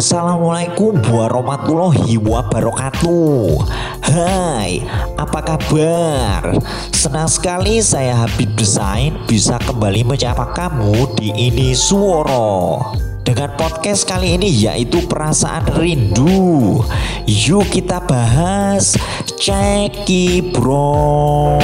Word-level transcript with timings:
Assalamualaikum 0.00 0.96
warahmatullahi 1.12 2.16
wabarakatuh. 2.16 3.68
Hai, 4.00 4.80
apa 5.20 5.40
kabar? 5.44 6.56
Senang 6.88 7.28
sekali 7.28 7.84
saya 7.84 8.24
Habib 8.24 8.48
Desain 8.56 9.12
bisa 9.28 9.60
kembali 9.60 10.08
menyapa 10.08 10.56
kamu 10.56 11.04
di 11.20 11.36
Ini 11.36 11.76
Suoro 11.76 12.80
dengan 13.28 13.52
podcast 13.60 14.08
kali 14.08 14.40
ini 14.40 14.48
yaitu 14.48 15.04
perasaan 15.04 15.68
rindu. 15.76 16.80
Yuk 17.28 17.68
kita 17.68 18.00
bahas. 18.00 18.96
Ceki 19.36 20.56
Bro. 20.56 21.60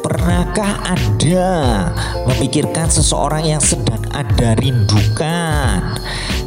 Pernahkah 0.00 0.96
Anda 0.96 1.52
memikirkan 2.24 2.88
seseorang 2.88 3.44
yang 3.44 3.60
sedang 3.60 3.95
Anda 4.16 4.56
rindukan? 4.56 6.00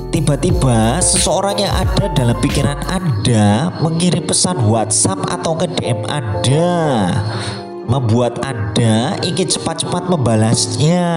Tiba-tiba 0.09 0.97
seseorang 1.05 1.61
yang 1.61 1.69
ada 1.69 2.09
dalam 2.17 2.33
pikiran 2.41 2.81
Anda 2.89 3.69
mengirim 3.77 4.25
pesan 4.25 4.65
WhatsApp 4.65 5.21
atau 5.29 5.53
ke 5.53 5.69
DM 5.77 6.01
Anda 6.09 6.73
membuat 7.85 8.41
Anda 8.41 9.21
ingin 9.21 9.53
cepat-cepat 9.53 10.09
membalasnya. 10.09 11.09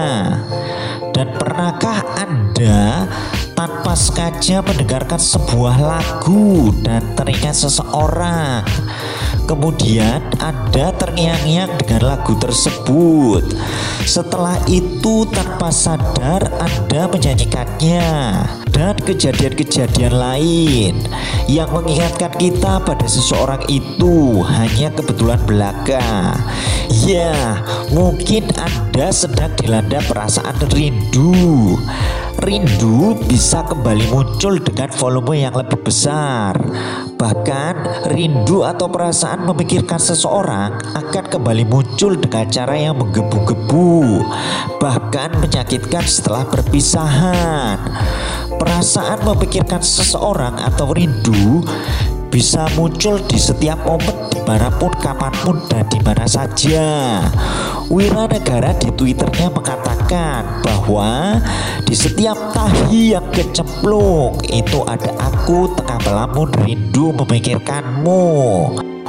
Dan 1.09 1.33
pernahkah 1.41 2.05
Anda 2.21 3.09
tanpa 3.57 3.97
sengaja 3.97 4.61
mendengarkan 4.61 5.17
sebuah 5.17 5.81
lagu 5.81 6.69
dan 6.85 7.01
teringat 7.17 7.65
seseorang? 7.65 8.61
Kemudian 9.53 10.33
Anda 10.41 10.89
terngiang-ngiang 10.97 11.85
dengan 11.85 12.01
lagu 12.01 12.33
tersebut. 12.41 13.53
Setelah 14.01 14.57
itu 14.65 15.29
tanpa 15.29 15.69
sadar 15.69 16.41
Anda 16.57 17.05
menyanyikannya 17.05 18.09
dan 18.73 18.97
kejadian-kejadian 19.05 20.09
lain 20.17 20.97
yang 21.45 21.69
mengingatkan 21.69 22.33
kita 22.33 22.81
pada 22.81 23.05
seseorang 23.05 23.61
itu 23.69 24.41
hanya 24.41 24.89
kebetulan 24.89 25.37
belaka. 25.45 26.33
Ya, 27.05 27.61
mungkin 27.93 28.49
Anda 28.57 29.13
sedang 29.13 29.53
dilanda 29.53 30.01
perasaan 30.01 30.57
rindu. 30.73 31.77
Rindu 32.43 33.15
bisa 33.23 33.63
kembali 33.63 34.11
muncul 34.11 34.59
dengan 34.59 34.91
volume 34.91 35.47
yang 35.47 35.55
lebih 35.55 35.79
besar. 35.79 36.59
Bahkan 37.15 38.03
rindu 38.11 38.67
atau 38.67 38.91
perasaan 38.91 39.47
memikirkan 39.47 39.95
seseorang 39.95 40.75
akan 40.91 41.23
kembali 41.31 41.63
muncul 41.63 42.19
dengan 42.19 42.43
cara 42.51 42.75
yang 42.75 42.99
menggebu-gebu, 42.99 44.27
bahkan 44.75 45.31
menyakitkan 45.39 46.03
setelah 46.03 46.43
perpisahan. 46.43 47.79
Perasaan 48.59 49.23
memikirkan 49.23 49.79
seseorang 49.79 50.59
atau 50.59 50.91
rindu 50.91 51.63
bisa 52.33 52.65
muncul 52.73 53.21
di 53.29 53.37
setiap 53.37 53.85
momen 53.85 54.25
di 54.33 54.41
mana 54.41 54.73
pun, 54.73 54.89
kapan 54.97 55.29
pun, 55.45 55.61
dan 55.69 55.85
di 55.85 56.01
mana 56.01 56.25
saja. 56.25 57.21
Wira 57.93 58.25
Negara 58.25 58.73
di 58.73 58.89
twitternya 58.89 59.53
mengatakan 59.53 60.65
bahwa 60.65 61.37
di 61.85 61.93
setiap 61.93 62.33
tahi 62.49 63.13
yang 63.13 63.29
kecemplung 63.29 64.41
itu 64.49 64.81
ada 64.89 65.13
aku 65.21 65.77
tengah 65.77 66.01
melamun 66.01 66.49
rindu 66.65 67.13
memikirkanmu. 67.13 68.25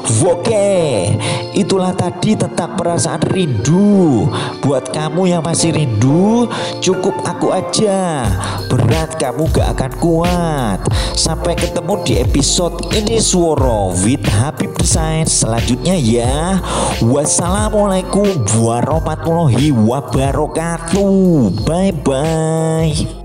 Oke, 0.05 1.17
itulah 1.57 1.97
tadi 1.97 2.37
tentang 2.37 2.77
perasaan 2.77 3.25
rindu. 3.25 4.29
Buat 4.61 4.93
kamu 4.93 5.33
yang 5.33 5.41
masih 5.41 5.73
rindu, 5.73 6.45
cukup 6.85 7.25
aku 7.25 7.49
aja. 7.49 8.29
Berat 8.69 9.17
kamu 9.17 9.49
gak 9.49 9.73
akan 9.73 9.93
kuat. 9.97 10.79
Sampai 11.17 11.57
ketemu 11.57 12.05
di 12.05 12.21
episode 12.21 12.85
ini 12.93 13.17
Suara 13.17 13.97
with 14.05 14.29
Habib 14.29 14.77
Design 14.77 15.25
selanjutnya 15.25 15.97
ya. 15.97 16.61
Wassalamualaikum 17.01 18.45
warahmatullahi 18.61 19.73
wabarakatuh. 19.73 21.65
Bye 21.65 21.97
bye. 22.05 23.24